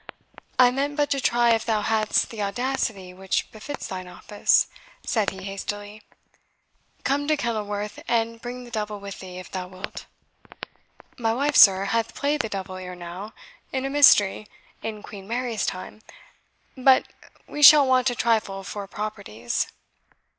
"I 0.57 0.71
meant 0.71 0.97
but 0.97 1.11
to 1.11 1.19
try 1.21 1.51
if 1.51 1.63
thou 1.63 1.81
hadst 1.83 2.31
the 2.31 2.41
audacity 2.41 3.13
which 3.13 3.51
befits 3.51 3.85
thine 3.85 4.07
office," 4.07 4.65
said 5.05 5.29
he 5.29 5.43
hastily. 5.43 6.01
"Come 7.03 7.27
to 7.27 7.37
Kenilworth, 7.37 7.99
and 8.07 8.41
bring 8.41 8.63
the 8.63 8.71
devil 8.71 8.99
with 8.99 9.19
thee, 9.19 9.37
if 9.37 9.51
thou 9.51 9.67
wilt." 9.67 10.07
"My 11.19 11.35
wife, 11.35 11.55
sir, 11.55 11.85
hath 11.85 12.15
played 12.15 12.41
the 12.41 12.49
devil 12.49 12.77
ere 12.77 12.95
now, 12.95 13.33
in 13.71 13.85
a 13.85 13.91
Mystery, 13.91 14.47
in 14.81 15.03
Queen 15.03 15.27
Mary's 15.27 15.67
time; 15.67 16.01
but 16.75 17.05
me 17.47 17.61
shall 17.61 17.85
want 17.85 18.09
a 18.09 18.15
trifle 18.15 18.63
for 18.63 18.87
properties." 18.87 19.67